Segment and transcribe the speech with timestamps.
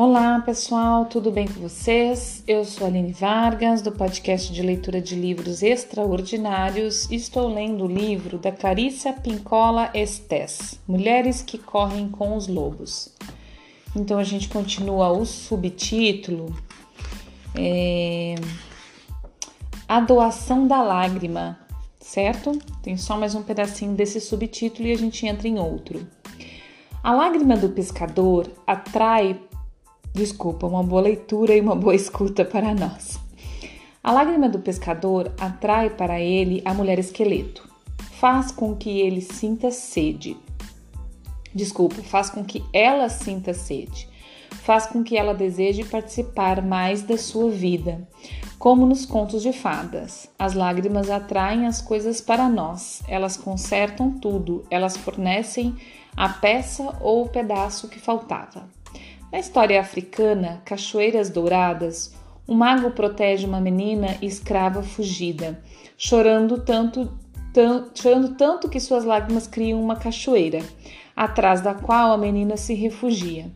[0.00, 2.44] Olá pessoal, tudo bem com vocês?
[2.46, 8.38] Eu sou Aline Vargas, do podcast de leitura de livros extraordinários estou lendo o livro
[8.38, 13.12] da Clarissa Pincola Estes, Mulheres que Correm com os Lobos.
[13.96, 16.54] Então a gente continua o subtítulo
[17.56, 18.36] é,
[19.88, 21.58] A Doação da Lágrima,
[21.98, 22.56] certo?
[22.84, 26.06] Tem só mais um pedacinho desse subtítulo e a gente entra em outro.
[27.02, 29.47] A lágrima do pescador atrai
[30.14, 33.18] Desculpa, uma boa leitura e uma boa escuta para nós.
[34.02, 37.68] A lágrima do pescador atrai para ele a mulher esqueleto.
[38.18, 40.36] Faz com que ele sinta sede.
[41.54, 44.08] Desculpa, faz com que ela sinta sede.
[44.50, 48.08] Faz com que ela deseje participar mais da sua vida.
[48.58, 54.64] Como nos contos de fadas, as lágrimas atraem as coisas para nós, elas consertam tudo,
[54.70, 55.76] elas fornecem
[56.16, 58.68] a peça ou o pedaço que faltava.
[59.30, 62.14] Na história africana, Cachoeiras Douradas,
[62.48, 65.62] um mago protege uma menina escrava fugida,
[65.98, 67.12] chorando tanto,
[67.94, 70.60] chorando tanto que suas lágrimas criam uma cachoeira,
[71.14, 73.50] atrás da qual a menina se refugia.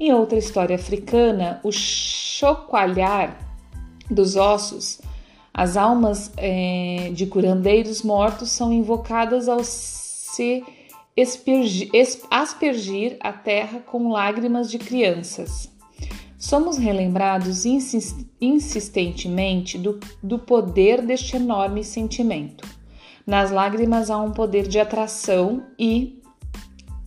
[0.00, 3.38] Em outra história africana, o chocoalhar
[4.10, 5.00] dos ossos,
[5.54, 10.64] as almas é, de curandeiros mortos são invocadas ao se
[12.30, 15.70] Aspergir a terra com lágrimas de crianças.
[16.38, 17.64] Somos relembrados
[18.40, 22.66] insistentemente do, do poder deste enorme sentimento.
[23.26, 26.20] Nas lágrimas há um poder de atração e,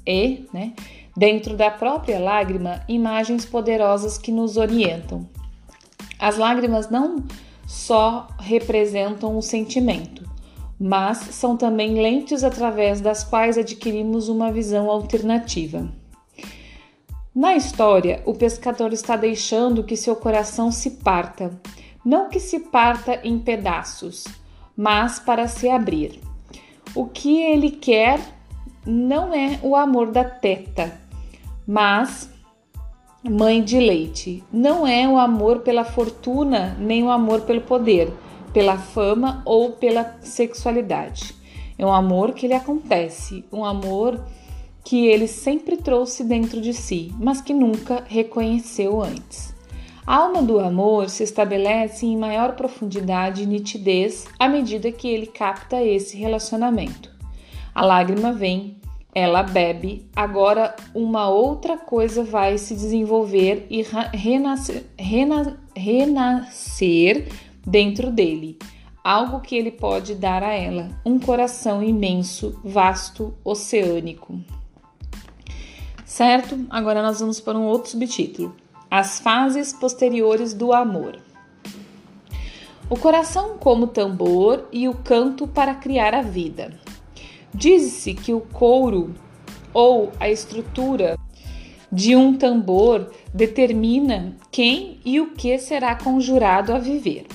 [0.08, 0.74] e né,
[1.16, 5.28] dentro da própria lágrima, imagens poderosas que nos orientam.
[6.18, 7.24] As lágrimas não
[7.68, 10.25] só representam o sentimento,
[10.80, 15.88] mas são também lentes através das quais adquirimos uma visão alternativa.
[17.34, 21.60] Na história, o pescador está deixando que seu coração se parta,
[22.04, 24.26] não que se parta em pedaços,
[24.76, 26.20] mas para se abrir.
[26.94, 28.20] O que ele quer
[28.86, 30.98] não é o amor da teta,
[31.68, 32.30] mas
[33.28, 34.44] mãe de leite.
[34.54, 38.14] Não é o amor pela fortuna, nem o amor pelo poder
[38.56, 41.36] pela fama ou pela sexualidade.
[41.78, 44.26] É um amor que lhe acontece, um amor
[44.82, 49.54] que ele sempre trouxe dentro de si, mas que nunca reconheceu antes.
[50.08, 55.26] A alma do amor se estabelece em maior profundidade e nitidez à medida que ele
[55.26, 57.14] capta esse relacionamento.
[57.74, 58.78] A lágrima vem,
[59.14, 64.86] ela bebe, agora uma outra coisa vai se desenvolver e renascer,
[65.76, 67.28] renascer
[67.66, 68.58] dentro dele,
[69.04, 74.40] algo que ele pode dar a ela, um coração imenso, vasto, oceânico.
[76.04, 76.66] Certo?
[76.70, 78.56] Agora nós vamos para um outro subtítulo:
[78.90, 81.20] As fases posteriores do amor.
[82.90, 86.80] O coração como tambor e o canto para criar a vida.
[87.54, 89.16] Diz-se que o couro
[89.74, 91.18] ou a estrutura
[91.92, 97.26] de um tambor determina quem e o que será conjurado a viver.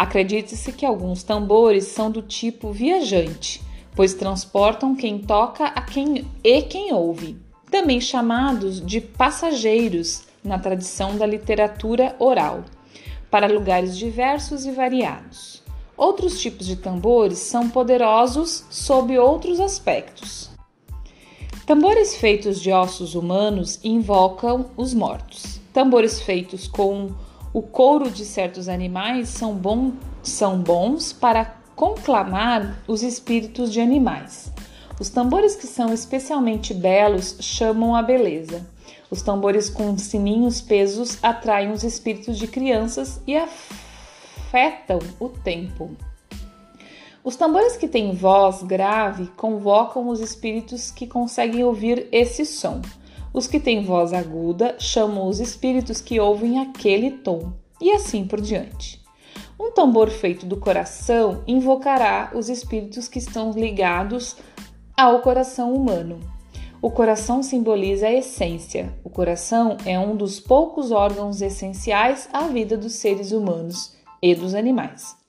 [0.00, 3.60] Acredite-se que alguns tambores são do tipo viajante,
[3.94, 7.36] pois transportam quem toca a quem e quem ouve,
[7.70, 12.64] também chamados de passageiros na tradição da literatura oral,
[13.30, 15.62] para lugares diversos e variados.
[15.98, 20.48] Outros tipos de tambores são poderosos sob outros aspectos.
[21.66, 25.60] Tambores feitos de ossos humanos invocam os mortos.
[25.74, 27.10] Tambores feitos com
[27.52, 34.52] o couro de certos animais são, bom, são bons para conclamar os espíritos de animais.
[35.00, 38.66] Os tambores que são especialmente belos chamam a beleza.
[39.10, 45.90] Os tambores com sininhos pesos atraem os espíritos de crianças e afetam o tempo.
[47.24, 52.80] Os tambores que têm voz grave convocam os espíritos que conseguem ouvir esse som.
[53.32, 58.40] Os que têm voz aguda chamam os espíritos que ouvem aquele tom, e assim por
[58.40, 59.00] diante.
[59.58, 64.36] Um tambor feito do coração invocará os espíritos que estão ligados
[64.96, 66.18] ao coração humano.
[66.82, 68.92] O coração simboliza a essência.
[69.04, 74.54] O coração é um dos poucos órgãos essenciais à vida dos seres humanos e dos
[74.54, 75.19] animais.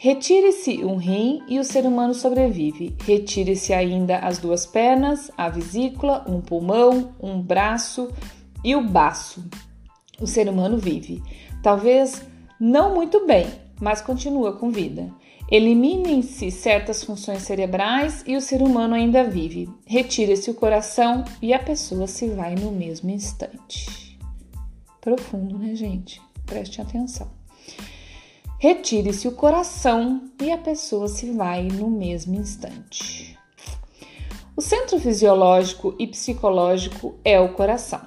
[0.00, 2.94] Retire-se um rim e o ser humano sobrevive.
[3.02, 8.08] Retire-se ainda as duas pernas, a vesícula, um pulmão, um braço
[8.62, 9.44] e o baço.
[10.20, 11.20] O ser humano vive.
[11.64, 12.24] Talvez
[12.60, 13.48] não muito bem,
[13.80, 15.12] mas continua com vida.
[15.50, 19.68] Eliminem-se certas funções cerebrais e o ser humano ainda vive.
[19.84, 24.16] Retire-se o coração e a pessoa se vai no mesmo instante.
[25.00, 26.22] Profundo, né, gente?
[26.46, 27.37] Preste atenção.
[28.60, 33.38] Retire-se o coração e a pessoa se vai no mesmo instante.
[34.56, 38.00] O centro fisiológico e psicológico é o coração.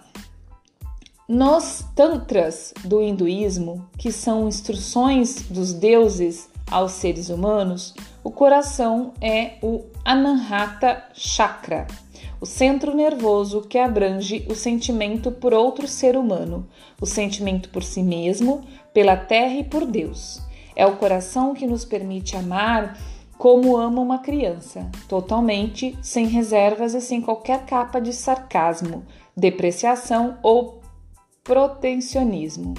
[1.25, 9.53] Nos tantras do hinduísmo, que são instruções dos deuses aos seres humanos, o coração é
[9.61, 11.87] o Anahata Chakra,
[12.41, 16.67] o centro nervoso que abrange o sentimento por outro ser humano,
[16.99, 18.61] o sentimento por si mesmo,
[18.93, 20.41] pela terra e por Deus.
[20.75, 22.97] É o coração que nos permite amar
[23.37, 29.03] como ama uma criança, totalmente, sem reservas e sem qualquer capa de sarcasmo,
[29.35, 30.79] depreciação ou
[31.43, 32.75] protecionismo.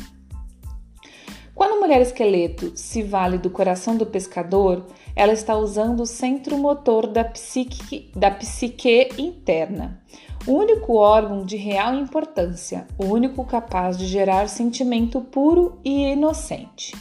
[1.55, 6.57] Quando a mulher esqueleto se vale do coração do pescador, ela está usando o centro
[6.57, 10.01] motor da psique, da psique interna,
[10.47, 16.95] único órgão de real importância, o único capaz de gerar sentimento puro e inocente.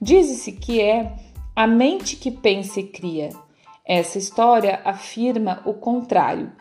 [0.00, 1.12] Diz-se que é
[1.54, 3.30] a mente que pensa e cria.
[3.84, 6.52] Essa história afirma o contrário,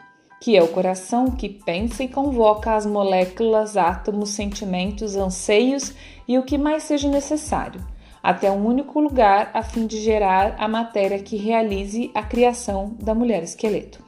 [0.42, 5.94] que é o coração que pensa e convoca as moléculas, átomos, sentimentos, anseios
[6.28, 7.86] e o que mais seja necessário,
[8.22, 13.14] até um único lugar a fim de gerar a matéria que realize a criação da
[13.14, 14.07] mulher esqueleto.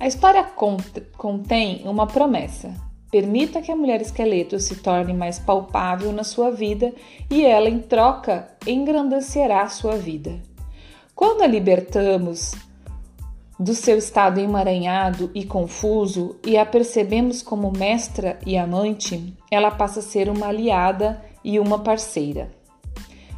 [0.00, 0.42] A história
[1.18, 2.72] contém uma promessa.
[3.10, 6.94] Permita que a mulher esqueleto se torne mais palpável na sua vida
[7.28, 10.40] e ela, em troca, engrandecerá sua vida.
[11.14, 12.52] Quando a libertamos
[13.58, 20.00] do seu estado emaranhado e confuso e a percebemos como mestra e amante, ela passa
[20.00, 22.50] a ser uma aliada e uma parceira.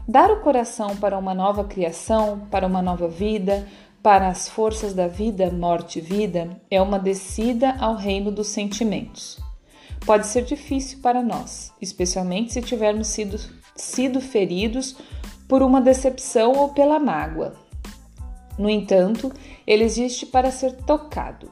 [0.06, 3.66] Dar o coração para uma nova criação, para uma nova vida,
[4.02, 9.38] para as forças da vida, morte e vida, é uma descida ao reino dos sentimentos.
[10.04, 13.38] Pode ser difícil para nós, especialmente se tivermos sido,
[13.76, 14.96] sido feridos
[15.48, 17.54] por uma decepção ou pela mágoa.
[18.58, 19.32] No entanto,
[19.64, 21.50] ele existe para ser tocado,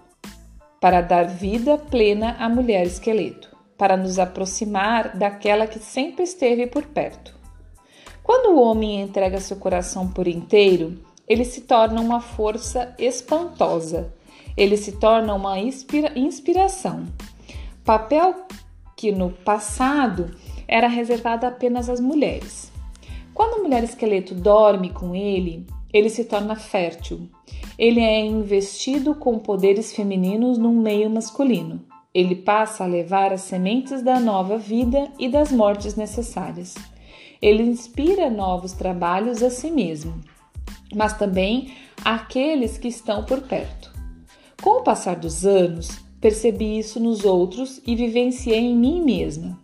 [0.81, 6.85] para dar vida plena à mulher esqueleto, para nos aproximar daquela que sempre esteve por
[6.87, 7.39] perto.
[8.25, 10.99] Quando o homem entrega seu coração por inteiro,
[11.31, 14.13] ele se torna uma força espantosa.
[14.57, 17.07] Ele se torna uma inspira inspiração.
[17.85, 18.35] Papel
[18.97, 20.35] que no passado
[20.67, 22.73] era reservado apenas às mulheres.
[23.33, 27.29] Quando a mulher esqueleto dorme com ele, ele se torna fértil.
[27.79, 31.81] Ele é investido com poderes femininos num meio masculino.
[32.13, 36.75] Ele passa a levar as sementes da nova vida e das mortes necessárias.
[37.41, 40.21] Ele inspira novos trabalhos a si mesmo,
[40.95, 41.73] mas também
[42.05, 43.93] àqueles que estão por perto.
[44.63, 49.59] Com o passar dos anos, percebi isso nos outros e vivenciei em mim mesma.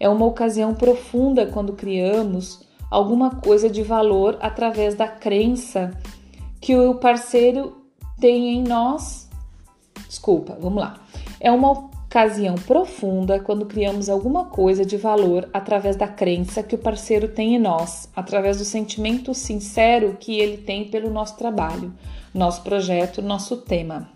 [0.00, 5.96] É uma ocasião profunda quando criamos alguma coisa de valor através da crença
[6.60, 7.76] que o parceiro
[8.20, 9.28] tem em nós.
[10.08, 11.00] Desculpa, vamos lá.
[11.40, 16.78] É uma ocasião profunda quando criamos alguma coisa de valor através da crença que o
[16.78, 21.90] parceiro tem em nós, através do sentimento sincero que ele tem pelo nosso trabalho,
[22.34, 24.10] nosso projeto, nosso tema.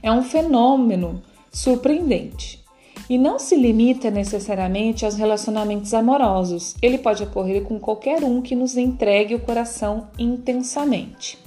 [0.00, 2.64] É um fenômeno surpreendente
[3.10, 6.76] e não se limita necessariamente aos relacionamentos amorosos.
[6.80, 11.45] Ele pode ocorrer com qualquer um que nos entregue o coração intensamente.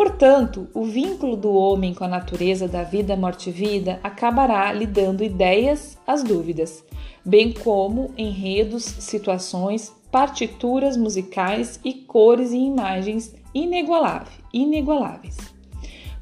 [0.00, 4.86] Portanto, o vínculo do homem com a natureza da vida, morte e vida acabará lhe
[4.86, 6.82] dando ideias às dúvidas,
[7.22, 15.36] bem como enredos, situações, partituras musicais e cores e imagens inigualáveis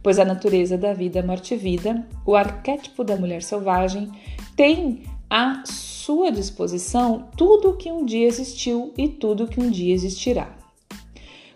[0.02, 4.10] pois a natureza da vida, morte e vida, o arquétipo da mulher selvagem,
[4.56, 9.70] tem à sua disposição tudo o que um dia existiu e tudo o que um
[9.70, 10.56] dia existirá.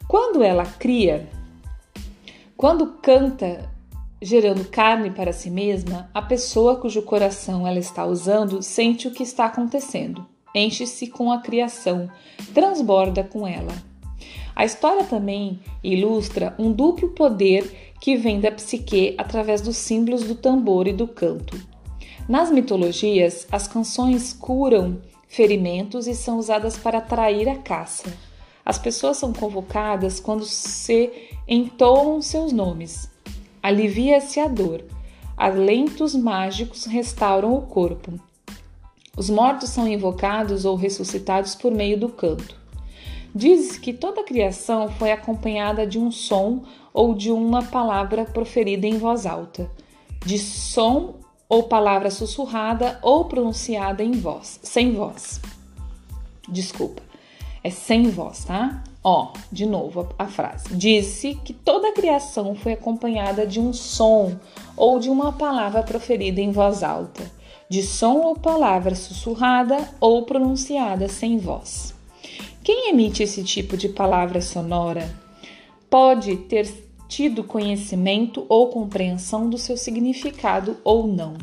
[0.06, 1.28] Quando ela cria,
[2.62, 3.68] quando canta
[4.22, 9.24] gerando carne para si mesma, a pessoa cujo coração ela está usando sente o que
[9.24, 12.08] está acontecendo, enche-se com a criação,
[12.54, 13.74] transborda com ela.
[14.54, 20.36] A história também ilustra um duplo poder que vem da psique através dos símbolos do
[20.36, 21.60] tambor e do canto.
[22.28, 28.16] Nas mitologias, as canções curam ferimentos e são usadas para atrair a caça.
[28.64, 33.10] As pessoas são convocadas quando se entoam seus nomes.
[33.62, 34.84] Alivia-se a dor.
[35.36, 38.12] Alentos mágicos restauram o corpo.
[39.16, 42.56] Os mortos são invocados ou ressuscitados por meio do canto.
[43.34, 48.86] Diz que toda a criação foi acompanhada de um som ou de uma palavra proferida
[48.86, 49.70] em voz alta,
[50.24, 51.16] de som
[51.48, 55.40] ou palavra sussurrada ou pronunciada em voz, sem voz.
[56.48, 57.02] Desculpa,
[57.62, 58.82] é sem voz, tá?
[59.04, 60.74] Ó, de novo a, a frase.
[60.76, 64.36] Disse que toda a criação foi acompanhada de um som
[64.76, 67.28] ou de uma palavra proferida em voz alta,
[67.68, 71.94] de som ou palavra sussurrada ou pronunciada sem voz.
[72.62, 75.12] Quem emite esse tipo de palavra sonora
[75.90, 76.72] pode ter
[77.08, 81.34] tido conhecimento ou compreensão do seu significado ou não.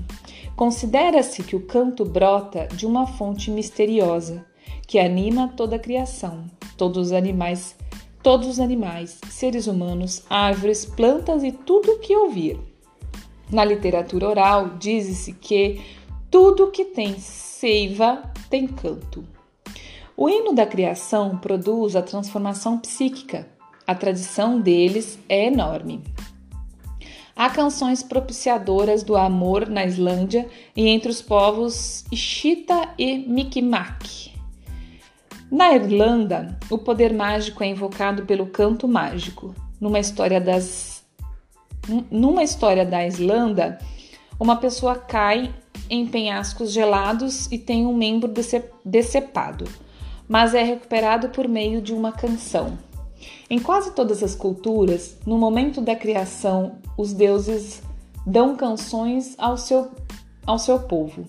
[0.56, 4.46] Considera-se que o canto brota de uma fonte misteriosa
[4.88, 6.46] que anima toda a criação,
[6.80, 7.76] todos os animais,
[8.24, 12.58] todos os animais, seres humanos, árvores, plantas e tudo o que ouvir.
[13.52, 15.82] Na literatura oral, diz-se que
[16.32, 19.26] tudo que tem seiva tem canto.
[20.16, 23.48] O hino da criação produz a transformação psíquica.
[23.86, 26.02] A tradição deles é enorme.
[27.36, 34.39] Há canções propiciadoras do amor na Islândia e entre os povos Ishita e Mi'kmaq.
[35.52, 39.56] Na Irlanda, o poder mágico é invocado pelo canto mágico.
[39.82, 41.00] Numa história das
[42.12, 43.80] numa história da Islândia,
[44.40, 45.52] uma pessoa cai
[45.90, 48.32] em penhascos gelados e tem um membro
[48.86, 49.66] decepado,
[50.28, 52.78] mas é recuperado por meio de uma canção.
[53.50, 57.82] Em quase todas as culturas, no momento da criação, os deuses
[58.24, 59.90] dão canções ao seu,
[60.46, 61.26] ao seu povo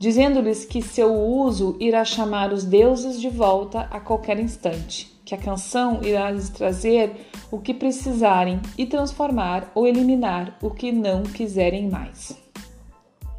[0.00, 5.38] dizendo-lhes que seu uso irá chamar os deuses de volta a qualquer instante, que a
[5.38, 7.12] canção irá lhes trazer
[7.50, 12.34] o que precisarem e transformar ou eliminar o que não quiserem mais.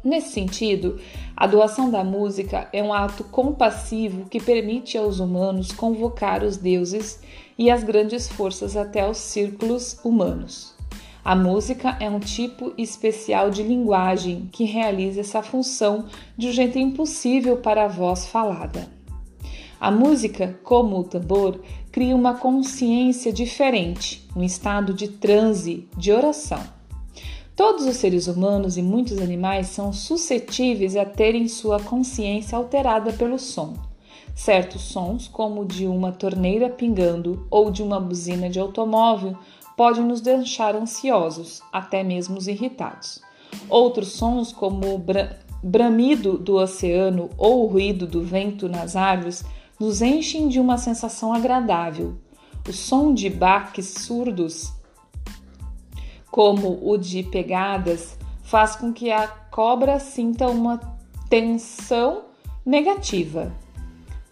[0.04, 1.00] Nesse sentido,
[1.36, 7.20] a doação da música é um ato compassivo que permite aos humanos convocar os deuses
[7.58, 10.71] e as grandes forças até os círculos humanos.
[11.24, 16.80] A música é um tipo especial de linguagem que realiza essa função de um jeito
[16.80, 18.88] impossível para a voz falada.
[19.78, 21.60] A música, como o tambor,
[21.92, 26.62] cria uma consciência diferente, um estado de transe, de oração.
[27.54, 33.38] Todos os seres humanos e muitos animais são suscetíveis a terem sua consciência alterada pelo
[33.38, 33.74] som.
[34.34, 39.36] Certos sons, como o de uma torneira pingando ou de uma buzina de automóvel,
[39.76, 43.20] podem nos deixar ansiosos, até mesmo irritados.
[43.68, 45.04] Outros sons, como o
[45.62, 49.44] bramido do oceano ou o ruído do vento nas árvores,
[49.78, 52.16] nos enchem de uma sensação agradável.
[52.68, 54.72] O som de baques surdos,
[56.30, 60.78] como o de pegadas, faz com que a cobra sinta uma
[61.28, 62.24] tensão
[62.64, 63.52] negativa.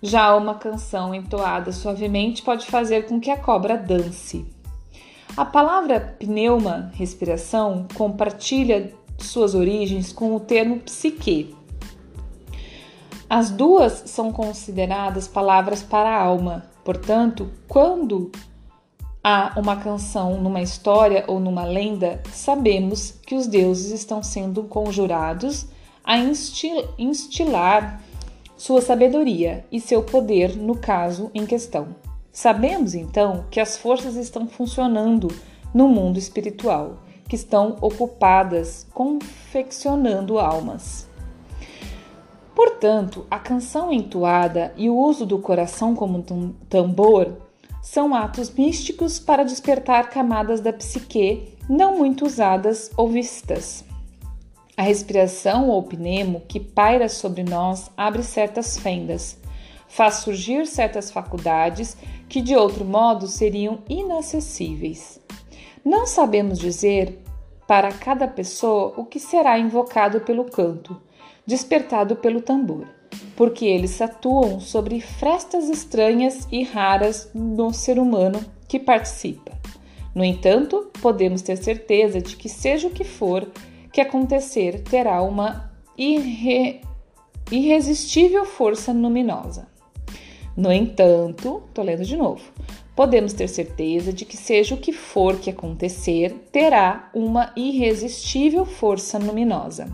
[0.03, 4.47] Já uma canção entoada suavemente pode fazer com que a cobra dance.
[5.37, 11.55] A palavra pneuma, respiração, compartilha suas origens com o termo psique.
[13.29, 18.33] As duas são consideradas palavras para a alma, portanto, quando
[19.23, 25.67] há uma canção numa história ou numa lenda, sabemos que os deuses estão sendo conjurados
[26.03, 26.17] a
[26.99, 28.03] instilar
[28.57, 32.10] sua sabedoria e seu poder no caso em questão.
[32.33, 35.29] Sabemos então que as forças estão funcionando
[35.75, 41.09] no mundo espiritual, que estão ocupadas confeccionando almas.
[42.55, 46.23] Portanto, a canção entoada e o uso do coração como
[46.69, 47.37] tambor
[47.83, 53.85] são atos místicos para despertar camadas da psique não muito usadas ou vistas.
[54.77, 59.39] A respiração ou pnemo que paira sobre nós abre certas fendas,
[59.91, 61.97] faz surgir certas faculdades
[62.29, 65.21] que de outro modo seriam inacessíveis.
[65.85, 67.19] Não sabemos dizer
[67.67, 71.01] para cada pessoa o que será invocado pelo canto,
[71.45, 72.87] despertado pelo tambor,
[73.37, 79.59] porque eles atuam sobre frestas estranhas e raras no ser humano que participa.
[80.15, 83.51] No entanto, podemos ter certeza de que, seja o que for
[83.93, 86.81] que acontecer, terá uma irre...
[87.51, 89.70] irresistível força luminosa.
[90.57, 92.43] No entanto, tô lendo de novo.
[92.95, 99.19] Podemos ter certeza de que, seja o que for que acontecer, terá uma irresistível força
[99.19, 99.89] luminosa.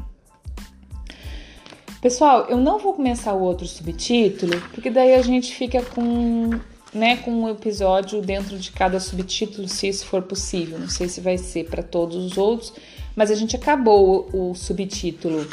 [2.01, 6.51] Pessoal, eu não vou começar o outro subtítulo, porque daí a gente fica com,
[6.93, 10.79] né, com um episódio dentro de cada subtítulo, se isso for possível.
[10.79, 12.73] Não sei se vai ser para todos os outros,
[13.15, 15.49] mas a gente acabou o subtítulo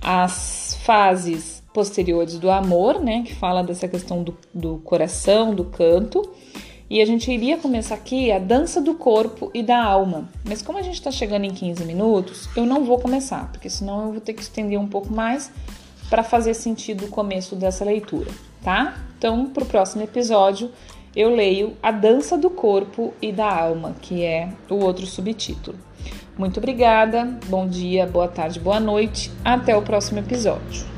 [0.00, 6.22] As fases posteriores do amor, né, que fala dessa questão do, do coração, do canto,
[6.88, 10.30] E a gente iria começar aqui a dança do corpo e da alma.
[10.48, 14.06] Mas como a gente está chegando em 15 minutos, eu não vou começar, porque senão
[14.06, 15.50] eu vou ter que estender um pouco mais
[16.08, 18.30] para fazer sentido o começo dessa leitura,
[18.62, 18.96] tá?
[19.18, 20.70] Então, para o próximo episódio,
[21.14, 25.76] eu leio A Dança do Corpo e da Alma, que é o outro subtítulo.
[26.38, 30.95] Muito obrigada, bom dia, boa tarde, boa noite, até o próximo episódio.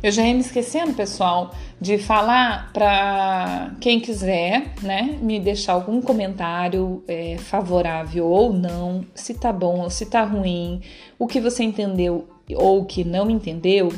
[0.00, 6.00] Eu já ia me esquecendo, pessoal, de falar para quem quiser, né, me deixar algum
[6.00, 10.80] comentário é, favorável ou não, se tá bom ou se tá ruim,
[11.18, 13.92] o que você entendeu ou que não entendeu,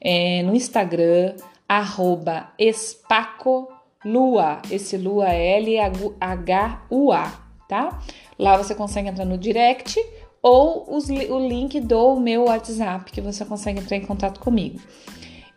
[0.00, 1.34] é, no Instagram,
[1.68, 7.32] arroba espacolua, esse lua é L-H-U-A,
[7.68, 7.98] tá?
[8.38, 10.00] Lá você consegue entrar no direct
[10.40, 14.80] ou os, o link do meu WhatsApp que você consegue entrar em contato comigo.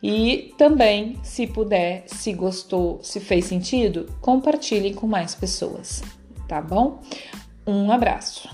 [0.04, 6.04] E também, se puder, se gostou, se fez sentido, compartilhe com mais pessoas,
[6.46, 7.00] tá bom?
[7.66, 8.50] Um abraço.